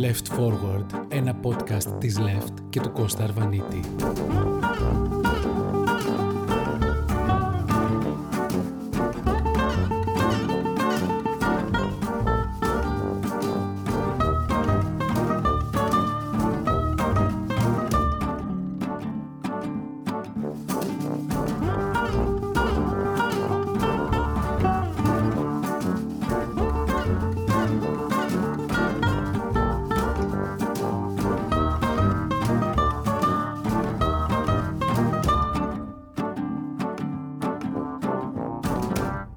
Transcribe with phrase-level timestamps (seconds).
[0.00, 3.80] Left Forward, ένα podcast της Left και του Κώστα Αρβανίτη.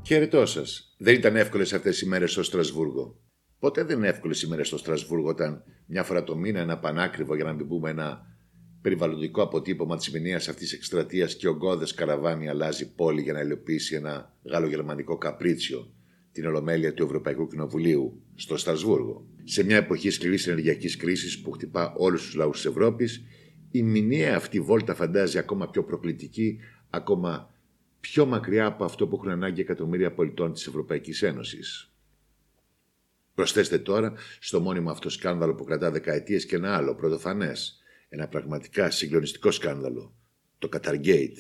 [0.10, 0.96] Χαιρετώ σας.
[0.98, 3.20] Δεν ήταν εύκολες αυτές οι μέρες στο Στρασβούργο.
[3.60, 7.36] Ποτέ δεν είναι εύκολες οι μέρες στο Στρασβούργο όταν μια φορά το μήνα ένα πανάκριβο,
[7.36, 8.26] για να μην πούμε ένα
[8.82, 13.42] περιβαλλοντικό αποτύπωμα της μηνύα αυτής τη εκστρατείας και ο γκόδε καραβάνι αλλάζει πόλη για να
[13.42, 15.94] υλοποιήσει ένα γαλλογερμανικό καπρίτσιο,
[16.32, 19.28] την ολομέλεια του Ευρωπαϊκού Κοινοβουλίου στο Στρασβούργο.
[19.44, 23.24] Σε μια εποχή σκληρής ενεργειακής κρίσης που χτυπά όλους τους λαούς της Ευρώπης,
[23.72, 27.54] η μηνύα αυτή βόλτα φαντάζει ακόμα πιο προκλητική, ακόμα
[28.00, 31.92] πιο μακριά από αυτό που έχουν ανάγκη εκατομμύρια πολιτών της Ευρωπαϊκής Ένωσης.
[33.36, 38.92] Προσθέστε τώρα στο μόνιμο αυτό σκάνδαλο που κρατά δεκαετίες και ένα άλλο πρωτοφανές, ένα πραγματικά
[38.92, 40.14] συγκλονιστικό σκάνδαλο,
[40.60, 41.38] το Qatargate.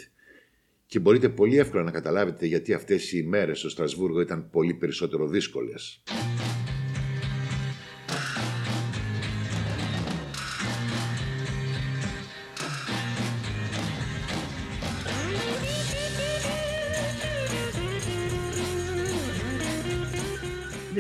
[0.85, 5.27] Και μπορείτε πολύ εύκολα να καταλάβετε γιατί αυτές οι ημέρες στο Στρασβούργο ήταν πολύ περισσότερο
[5.27, 6.03] δύσκολες.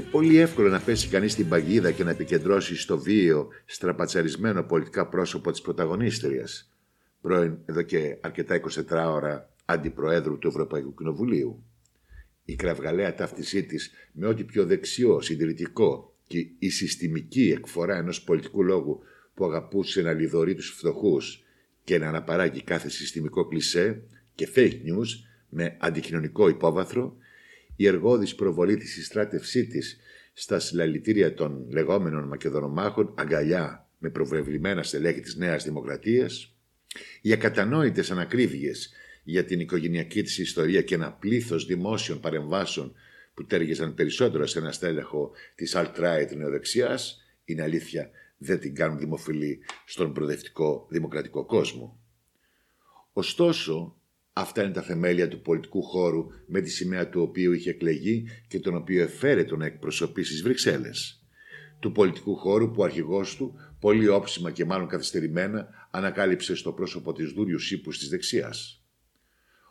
[0.01, 5.51] Πολύ εύκολο να πέσει κανείς στην παγίδα και να επικεντρώσει στο βίαιο, στραπατσαρισμένο πολιτικά πρόσωπο
[5.51, 6.71] της πρωταγωνίστριας,
[7.21, 11.63] πρώην εδώ και αρκετά 24 ώρα αντιπροέδρου του Ευρωπαϊκού Κοινοβουλίου.
[12.45, 18.63] Η κραυγαλαία ταύτισή της με ό,τι πιο δεξιό, συντηρητικό και η συστημική εκφορά ενός πολιτικού
[18.63, 18.99] λόγου
[19.33, 21.43] που αγαπούσε να λιδωρεί τους φτωχούς
[21.83, 24.03] και να αναπαράγει κάθε συστημικό κλισέ
[24.35, 25.07] και fake news
[25.49, 27.17] με αντικοινωνικό υπόβαθρο
[27.79, 29.99] η εργόδης προβολή της συστράτευσή της
[30.33, 36.55] στα συλλαλητήρια των λεγόμενων Μακεδονομάχων αγκαλιά με προβεβλημένα στελέχη της Νέας Δημοκρατίας,
[37.21, 38.91] οι ακατανόητες ανακρίβειες
[39.23, 42.93] για την οικογενειακή της ιστορία και ένα πλήθος δημόσιων παρεμβάσεων
[43.33, 49.59] που τέργεζαν περισσότερο σε ένα στέλεχο της alt-right νεοδεξιάς, είναι αλήθεια δεν την κάνουν δημοφιλή
[49.85, 51.99] στον προοδευτικό δημοκρατικό κόσμο.
[53.13, 53.98] Ωστόσο,
[54.39, 58.59] Αυτά είναι τα θεμέλια του πολιτικού χώρου με τη σημαία του οποίου είχε εκλεγεί και
[58.59, 61.23] τον οποίο εφέρε τον εκπροσωπεί στις Βρυξέλλες.
[61.79, 67.13] Του πολιτικού χώρου που ο αρχηγός του, πολύ όψιμα και μάλλον καθυστερημένα, ανακάλυψε στο πρόσωπο
[67.13, 68.83] της Δούριου Σύπου της δεξιάς.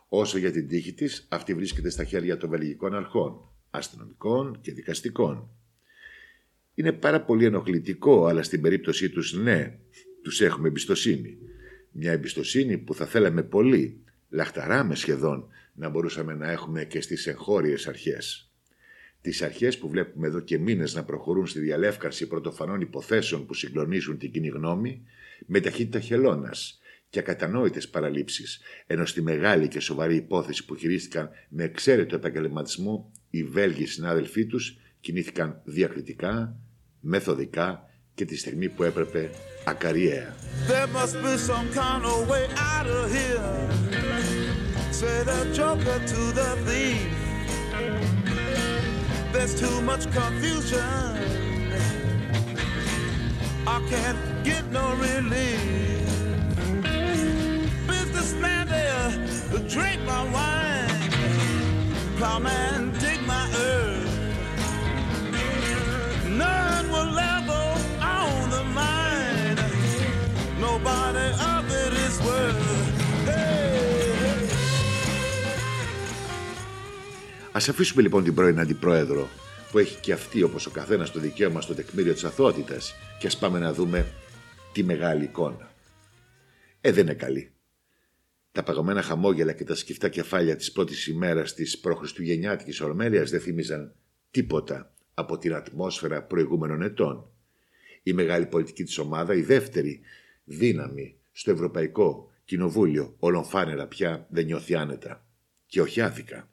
[0.07, 5.49] Όσο για την τύχη της, αυτή βρίσκεται στα χέρια των βελγικών αρχών, αστυνομικών και δικαστικών.
[6.73, 9.79] Είναι πάρα πολύ ενοχλητικό, αλλά στην περίπτωσή τους ναι,
[10.21, 11.37] τους έχουμε εμπιστοσύνη.
[11.91, 17.87] Μια εμπιστοσύνη που θα θέλαμε πολύ, λαχταράμε σχεδόν να μπορούσαμε να έχουμε και στις εγχώριες
[17.87, 18.51] αρχές.
[19.21, 24.17] Τις αρχές που βλέπουμε εδώ και μήνες να προχωρούν στη διαλεύκαρση πρωτοφανών υποθέσεων που συγκλονίζουν
[24.17, 25.03] την κοινή γνώμη,
[25.45, 26.79] με ταχύτητα χελώνας
[27.09, 33.43] και ακατανόητες παραλήψεις, ενώ στη μεγάλη και σοβαρή υπόθεση που χειρίστηκαν με εξαίρετο επαγγελματισμό, οι
[33.43, 36.55] Βέλγοι συνάδελφοί τους κινήθηκαν διακριτικά,
[36.99, 39.29] μεθοδικά και τη στιγμή που έπρεπε
[39.65, 40.35] ακαριέα.
[40.67, 42.45] There must be some kind of way
[42.75, 43.98] out of here.
[44.99, 47.07] Say the joker to the thief.
[49.31, 50.81] There's too much confusion.
[53.65, 56.03] I can't get no relief.
[57.87, 59.11] Businessman there,
[59.69, 61.11] drink my wine.
[62.17, 64.33] Plowman, dig my earth.
[66.27, 67.28] None will ever
[77.59, 79.29] Ας αφήσουμε λοιπόν την πρώην Αντιπρόεδρο
[79.71, 83.37] που έχει και αυτή όπως ο καθένας το δικαίωμα στο τεκμήριο της αθωότητας και ας
[83.37, 84.13] πάμε να δούμε
[84.73, 85.71] τη μεγάλη εικόνα.
[86.81, 87.51] Ε, δεν είναι καλή.
[88.51, 93.95] Τα παγωμένα χαμόγελα και τα σκυφτά κεφάλια της πρώτης ημέρας της προχριστουγεννιάτικης ορμέλειας δεν θύμιζαν
[94.31, 97.31] τίποτα από την ατμόσφαιρα προηγούμενων ετών.
[98.03, 100.01] Η μεγάλη πολιτική της ομάδα, η δεύτερη
[100.43, 105.25] δύναμη στο Ευρωπαϊκό Κοινοβούλιο, όλων φάνερα πια δεν νιώθει άνετα.
[105.65, 106.49] Και όχι άδικα.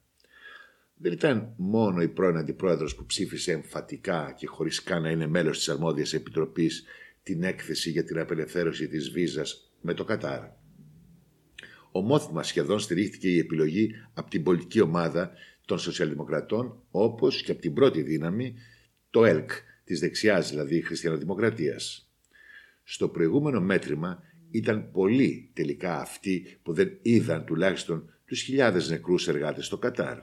[0.99, 5.59] Δεν ήταν μόνο η πρώην αντιπρόεδρος που ψήφισε εμφατικά και χωρίς καν να είναι μέλος
[5.59, 6.85] της αρμόδιας επιτροπής
[7.23, 10.43] την έκθεση για την απελευθέρωση της βίζας με το Κατάρ.
[11.91, 15.33] Ομόθυμα σχεδόν στηρίχθηκε η επιλογή από την πολιτική ομάδα
[15.65, 18.55] των Σοσιαλδημοκρατών όπως και από την πρώτη δύναμη
[19.11, 19.51] το ΕΛΚ
[19.85, 22.11] της δεξιάς δηλαδή χριστιανοδημοκρατίας.
[22.83, 29.67] Στο προηγούμενο μέτρημα ήταν πολλοί τελικά αυτοί που δεν είδαν τουλάχιστον τους χιλιάδες νεκρούς εργάτες
[29.67, 30.19] στο Κατάρ.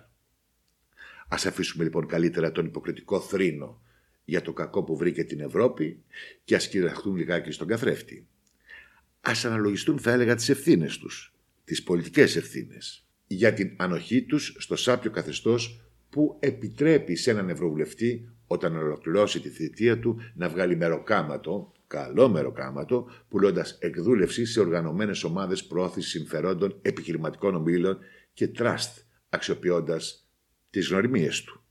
[1.34, 3.82] Ας αφήσουμε λοιπόν καλύτερα τον υποκριτικό θρήνο
[4.26, 6.04] για το κακό που βρήκε την Ευρώπη
[6.44, 8.28] και ας κυραχτούν λιγάκι στον καθρέφτη.
[9.22, 11.34] Ας αναλογιστούν θα έλεγα τις ευθύνες τους,
[11.64, 18.30] τις πολιτικές ευθύνες για την ανοχή τους στο σάπιο καθεστώς που επιτρέπει σε έναν Ευρωβουλευτή
[18.48, 25.64] όταν ολοκληρώσει τη θητεία του να βγάλει μεροκάματο, καλό μεροκάματο, πουλώντας εκδούλευση σε οργανωμένες ομάδες
[25.64, 27.98] προώθησης συμφερόντων επιχειρηματικών ομίλων
[28.34, 28.98] και τραστ,
[29.30, 30.23] αξιοποιώντας
[30.74, 31.64] τις γνωριμίες του.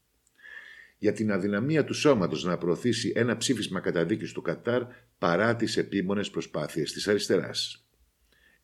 [0.98, 4.82] Για την αδυναμία του σώματος να προωθήσει ένα ψήφισμα καταδίκης του Κατάρ
[5.18, 7.86] παρά τις επίμονες προσπάθειες της αριστεράς.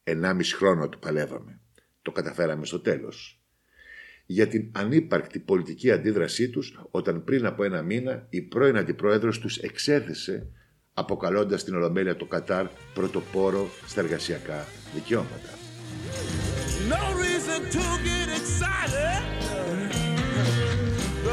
[0.02, 1.60] Ενάμιση χρόνο του παλεύαμε.
[2.02, 3.42] Το καταφέραμε στο τέλος.
[4.26, 9.58] Για την ανύπαρκτη πολιτική αντίδρασή τους όταν πριν από ένα μήνα η πρώην αντιπρόεδρος τους
[9.58, 10.46] εξέθεσε
[10.92, 15.50] αποκαλώντας την Ολομέλεια το Κατάρ πρωτοπόρο στα εργασιακά δικαιώματα.
[16.88, 19.37] No reason to get excited.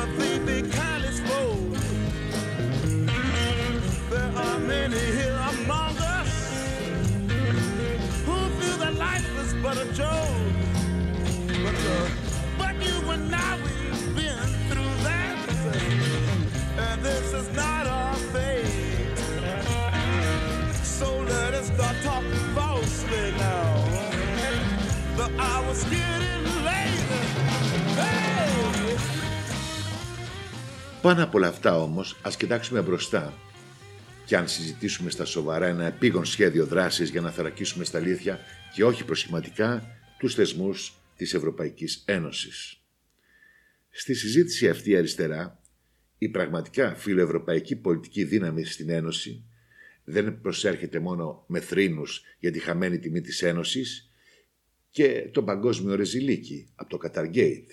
[0.05, 0.61] The thing they
[4.11, 6.61] There are many here among us
[8.25, 10.53] who feel that life is but a joke.
[11.63, 12.09] But, uh,
[12.59, 15.37] but you and I, we've been through that.
[16.77, 19.17] And this is not our fate.
[20.83, 23.85] So let us start talking falsely now.
[25.17, 26.04] The hour's getting
[31.05, 33.33] Πάνω από όλα αυτά όμως, ας κοιτάξουμε μπροστά
[34.25, 38.39] και αν συζητήσουμε στα σοβαρά ένα επίγον σχέδιο δράσης για να θωρακίσουμε στα αλήθεια
[38.73, 42.81] και όχι προσχηματικά τους θεσμούς της Ευρωπαϊκής Ένωσης.
[43.89, 45.61] Στη συζήτηση αυτή αριστερά,
[46.17, 49.43] η πραγματικά φιλοευρωπαϊκή πολιτική δύναμη στην Ένωση
[50.03, 54.11] δεν προσέρχεται μόνο με θρήνους για τη χαμένη τιμή της Ένωσης
[54.89, 57.71] και το παγκόσμιο ρεζιλίκι από το Καταργέιτ.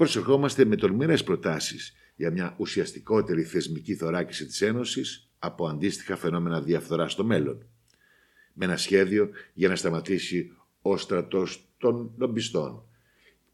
[0.00, 7.08] Προσερχόμαστε με τολμηρές προτάσεις για μια ουσιαστικότερη θεσμική θωράκιση της Ένωσης από αντίστοιχα φαινόμενα διαφθορά
[7.08, 7.66] στο μέλλον.
[8.52, 10.52] Με ένα σχέδιο για να σταματήσει
[10.82, 12.82] ο στρατός των λομπιστών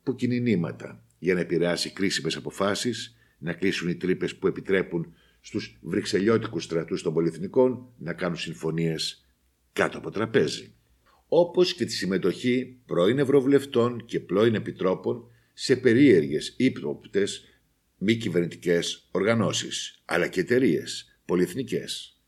[0.02, 5.78] που κινεί νήματα για να επηρεάσει κρίσιμες αποφάσεις, να κλείσουν οι τρύπες που επιτρέπουν στους
[5.80, 9.26] βρυξελιώτικους στρατούς των πολυεθνικών να κάνουν συμφωνίες
[9.72, 10.72] κάτω από τραπέζι.
[11.28, 17.44] Όπως και τη συμμετοχή πρώην Ευρωβουλευτών και πρώην Επιτρόπων σε περίεργες ύποπτες
[17.98, 22.20] μη κυβερνητικές οργανώσεις, αλλά και εταιρείες, πολυεθνικές.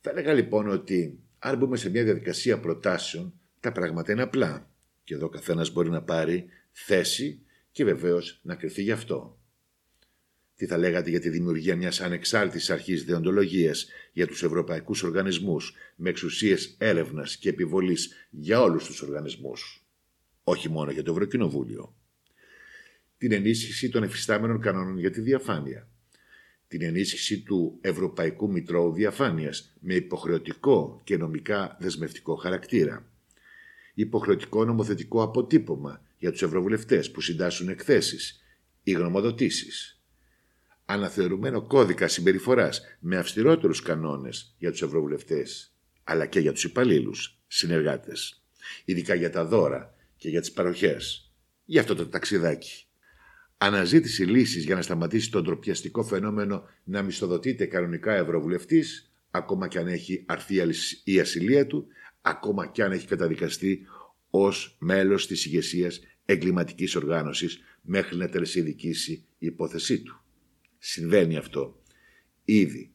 [0.00, 4.70] Θα έλεγα λοιπόν ότι αν μπούμε σε μια διαδικασία προτάσεων, τα πράγματα είναι απλά
[5.04, 9.38] και εδώ καθένας μπορεί να πάρει θέση και βεβαίως να κρυθεί γι' αυτό.
[10.54, 16.08] Τι θα λέγατε για τη δημιουργία μιας ανεξάρτητης αρχής δεοντολογίας για τους ευρωπαϊκούς οργανισμούς με
[16.08, 19.86] εξουσίες έρευνας και επιβολής για όλους τους οργανισμούς,
[20.44, 21.94] όχι μόνο για το Ευρωκοινοβούλιο
[23.20, 25.88] την ενίσχυση των εφιστάμενων κανόνων για τη διαφάνεια,
[26.68, 33.06] την ενίσχυση του Ευρωπαϊκού Μητρώου Διαφάνειας με υποχρεωτικό και νομικά δεσμευτικό χαρακτήρα,
[33.94, 38.42] υποχρεωτικό νομοθετικό αποτύπωμα για τους ευρωβουλευτές που συντάσσουν εκθέσεις
[38.82, 40.00] ή γνωμοδοτήσεις,
[40.84, 48.42] αναθεωρουμένο κώδικα συμπεριφοράς με αυστηρότερους κανόνες για τους ευρωβουλευτές αλλά και για τους υπαλλήλους συνεργάτες,
[48.84, 51.32] ειδικά για τα δώρα και για τις παροχές,
[51.64, 52.84] για αυτό το ταξιδάκι
[53.62, 59.86] αναζήτηση λύσης για να σταματήσει το ντροπιαστικό φαινόμενο να μισθοδοτείται κανονικά ευρωβουλευτής, ακόμα και αν
[59.86, 60.54] έχει αρθεί
[61.04, 61.86] η ασυλία του,
[62.20, 63.86] ακόμα και αν έχει καταδικαστεί
[64.30, 70.22] ως μέλος της ηγεσίας εγκληματικής οργάνωσης μέχρι να τελεσίδικήσει η υπόθεσή του.
[70.78, 71.82] Συμβαίνει αυτό
[72.44, 72.92] ήδη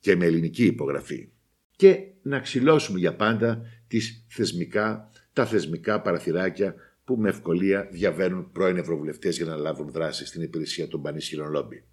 [0.00, 1.28] και με ελληνική υπογραφή.
[1.76, 6.74] Και να ξυλώσουμε για πάντα τις θεσμικά, τα θεσμικά παραθυράκια
[7.08, 11.84] που με ευκολία διαβαίνουν πρώην ευρωβουλευτές για να λάβουν δράση στην υπηρεσία των πανίσχυρων λόμπι.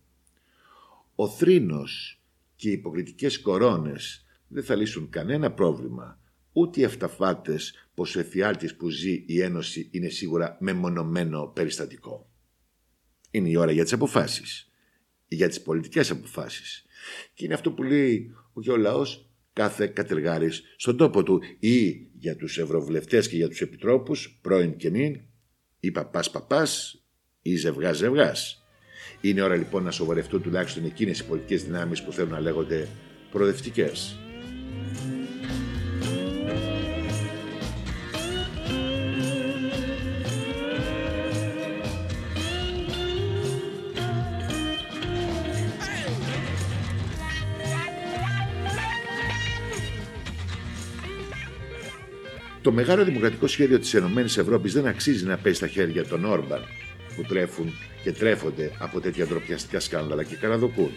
[1.15, 2.21] Ο θρήνος
[2.55, 6.19] και οι υποκριτικές κορώνες δεν θα λύσουν κανένα πρόβλημα,
[6.51, 12.29] ούτε οι αυταφάτες πως ο εφιάλτης που ζει η Ένωση είναι σίγουρα μεμονωμένο περιστατικό.
[13.31, 14.71] Είναι η ώρα για τις αποφάσεις,
[15.27, 16.85] για τις πολιτικές αποφάσεις.
[17.33, 22.35] Και είναι αυτό που λέει ο ο λαός κάθε κατεργάρης στον τόπο του ή για
[22.35, 25.19] τους ευρωβουλευτές και για τους επιτρόπους, πρώην και μην,
[25.79, 27.03] ή παπάς παπάς
[27.41, 28.63] ή ζευγάς ζευγάς.
[29.21, 32.87] Είναι ώρα λοιπόν να σοβαρευτούν τουλάχιστον εκείνες οι πολιτικές δυνάμεις που θέλουν να λέγονται
[33.31, 34.24] προοδευτικές.
[52.65, 54.01] Το μεγάλο δημοκρατικό σχέδιο της ΕΕ
[54.63, 56.61] δεν αξίζει να πέσει στα χέρια των Όρμπαν
[57.15, 60.91] που τρέφουν και τρέφονται από τέτοια ντροπιαστικά σκάνδαλα και καραδοκούν.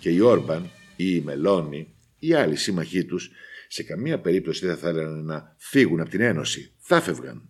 [0.00, 3.30] Και οι Όρμπαν ή οι Μελώνοι ή άλλοι σύμμαχοί τους
[3.68, 6.72] σε καμία περίπτωση δεν θα θέλανε να φύγουν από την Ένωση.
[6.78, 7.48] Θα φεύγαν.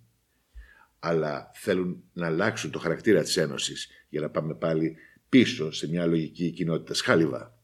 [0.98, 4.96] Αλλά θέλουν να αλλάξουν το χαρακτήρα της Ένωσης για να πάμε πάλι
[5.28, 7.58] πίσω σε μια λογική κοινότητας σχάλιβα.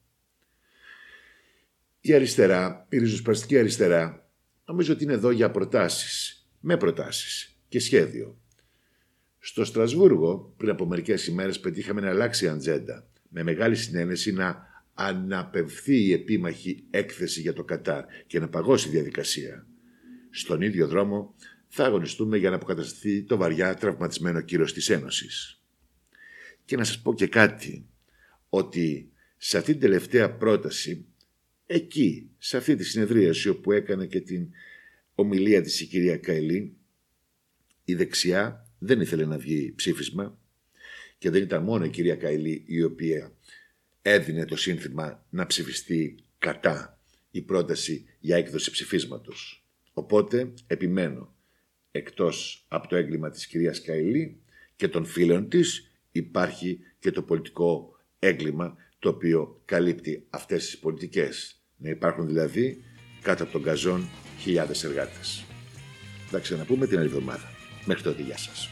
[2.01, 4.22] Η αριστερά, η ριζοσπαστική αριστερά,
[4.65, 8.41] νομίζω ότι είναι εδώ για προτάσεις, με προτάσεις και σχέδιο.
[9.39, 14.71] Στο Στρασβούργο, πριν από μερικές ημέρες, πετύχαμε να αλλάξει η ατζέντα, με μεγάλη συνένεση να
[14.95, 19.67] αναπευθεί η επίμαχη έκθεση για το Κατάρ και να παγώσει η διαδικασία.
[20.31, 21.35] Στον ίδιο δρόμο
[21.69, 25.63] θα αγωνιστούμε για να αποκατασταθεί το βαριά τραυματισμένο κύρος της Ένωσης.
[26.65, 27.87] Και να σας πω και κάτι,
[28.49, 31.07] ότι σε αυτή την τελευταία πρόταση,
[31.73, 34.49] εκεί, σε αυτή τη συνεδρίαση όπου έκανε και την
[35.15, 36.77] ομιλία της η κυρία Καηλή,
[37.85, 40.39] η δεξιά δεν ήθελε να βγει ψήφισμα
[41.19, 43.37] και δεν ήταν μόνο η κυρία Καηλή η οποία
[44.03, 47.01] έδινε το σύνθημα να ψηφιστεί κατά
[47.31, 49.67] η πρόταση για έκδοση ψηφίσματος.
[49.93, 51.35] Οπότε επιμένω,
[51.91, 54.41] εκτός από το έγκλημα της κυρίας Καηλή
[54.77, 61.62] και των φίλων της υπάρχει και το πολιτικό έγκλημα το οποίο καλύπτει αυτές τις πολιτικές.
[61.83, 62.83] Να υπάρχουν δηλαδή
[63.23, 64.09] κάτω από τον καζόν
[64.39, 65.45] χιλιάδες εργάτες.
[66.31, 67.51] Θα ξαναπούμε την άλλη εβδομάδα.
[67.85, 68.71] Μέχρι τότε, γεια σας.